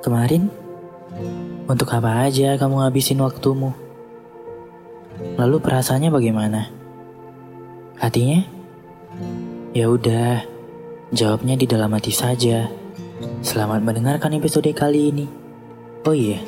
[0.00, 0.48] Kemarin?
[1.68, 3.76] Untuk apa aja kamu ngabisin waktumu?
[5.36, 6.72] Lalu perasaannya bagaimana?
[8.00, 8.40] Hatinya?
[9.76, 10.40] Ya udah,
[11.12, 12.72] jawabnya di dalam hati saja.
[13.44, 15.28] Selamat mendengarkan episode kali ini.
[16.08, 16.40] Oh iya,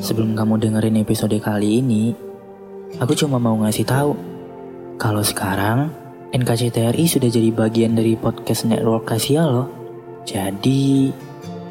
[0.00, 2.16] sebelum kamu dengerin episode kali ini,
[2.96, 4.16] aku cuma mau ngasih tahu
[4.96, 5.92] kalau sekarang
[6.32, 9.68] NKCTRI sudah jadi bagian dari podcast network Asia loh.
[10.24, 11.12] Jadi,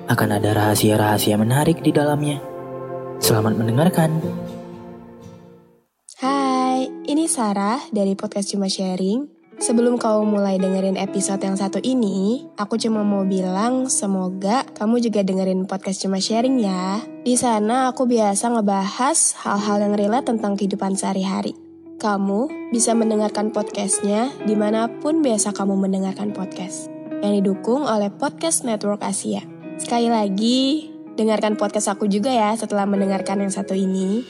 [0.09, 2.41] akan ada rahasia-rahasia menarik di dalamnya.
[3.21, 4.09] Selamat mendengarkan.
[6.17, 9.41] Hai, ini Sarah dari podcast Cuma Sharing.
[9.61, 15.21] Sebelum kau mulai dengerin episode yang satu ini, aku cuma mau bilang semoga kamu juga
[15.21, 17.05] dengerin podcast Cuma Sharing ya.
[17.21, 21.53] Di sana aku biasa ngebahas hal-hal yang relate tentang kehidupan sehari-hari.
[22.01, 26.89] Kamu bisa mendengarkan podcastnya di mana pun biasa kamu mendengarkan podcast.
[27.21, 29.45] Yang didukung oleh Podcast Network Asia.
[29.79, 34.25] Sekali lagi, dengarkan podcast aku juga ya setelah mendengarkan yang satu ini.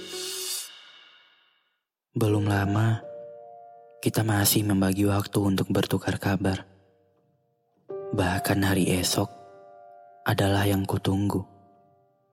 [2.11, 2.99] Belum lama,
[4.03, 6.67] kita masih membagi waktu untuk bertukar kabar.
[8.11, 9.31] Bahkan hari esok
[10.27, 11.47] adalah yang kutunggu.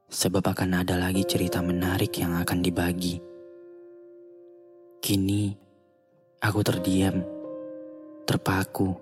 [0.09, 3.20] Sebab akan ada lagi cerita menarik yang akan dibagi.
[4.98, 5.55] Kini,
[6.43, 7.22] aku terdiam,
[8.27, 8.98] terpaku,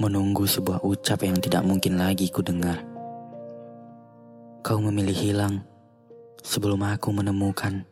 [0.00, 2.87] menunggu sebuah ucap yang tidak mungkin lagi ku dengar.
[4.58, 5.62] Kau memilih hilang
[6.42, 7.86] sebelum aku menemukan.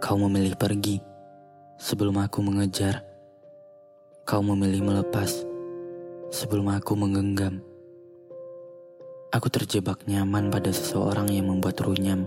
[0.00, 1.04] Kau memilih pergi
[1.76, 3.04] sebelum aku mengejar.
[4.24, 5.44] Kau memilih melepas
[6.32, 7.60] sebelum aku menggenggam.
[9.36, 12.24] Aku terjebak nyaman pada seseorang yang membuat runyam.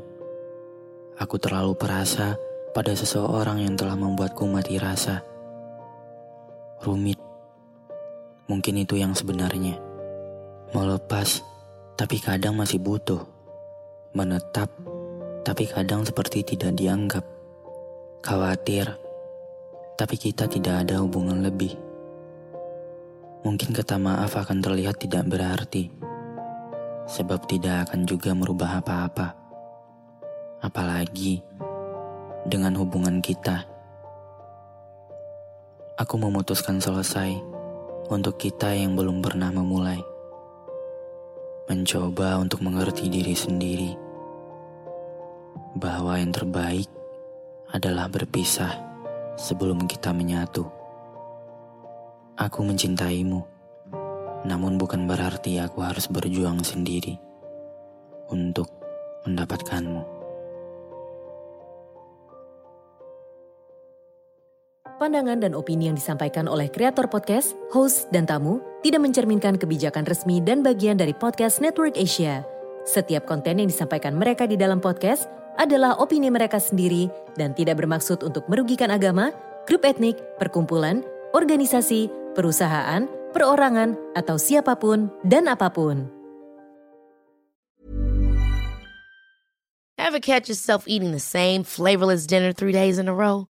[1.17, 2.38] Aku terlalu perasa
[2.69, 5.25] pada seseorang yang telah membuatku mati rasa.
[6.85, 7.17] Rumit.
[8.45, 9.81] Mungkin itu yang sebenarnya.
[10.69, 11.41] Melepas,
[12.03, 13.23] tapi kadang masih butuh.
[14.11, 14.67] Menetap,
[15.47, 17.23] tapi kadang seperti tidak dianggap.
[18.19, 18.91] Khawatir,
[19.95, 21.79] tapi kita tidak ada hubungan lebih.
[23.47, 25.87] Mungkin kata maaf akan terlihat tidak berarti
[27.07, 29.39] sebab tidak akan juga merubah apa-apa.
[30.59, 31.39] Apalagi
[32.43, 33.63] dengan hubungan kita.
[36.03, 37.31] Aku memutuskan selesai
[38.11, 40.12] untuk kita yang belum pernah memulai.
[41.63, 43.91] Mencoba untuk mengerti diri sendiri
[45.79, 46.91] bahwa yang terbaik
[47.72, 48.78] adalah berpisah
[49.40, 50.68] sebelum kita menyatu.
[52.35, 53.53] Aku mencintaimu
[54.44, 57.16] namun bukan berarti aku harus berjuang sendiri
[58.28, 58.68] untuk
[59.24, 60.12] mendapatkanmu.
[65.01, 70.37] Pandangan dan opini yang disampaikan oleh kreator podcast, host, dan tamu tidak mencerminkan kebijakan resmi
[70.37, 72.45] dan bagian dari podcast Network Asia.
[72.85, 75.25] Setiap konten yang disampaikan mereka di dalam podcast
[75.57, 79.33] adalah opini mereka sendiri dan tidak bermaksud untuk merugikan agama,
[79.65, 81.01] grup etnik, perkumpulan,
[81.33, 86.05] organisasi, perusahaan, perorangan, atau siapa pun dan apa pun.
[89.97, 93.49] Ever catch yourself eating the same flavorless dinner three days in a row?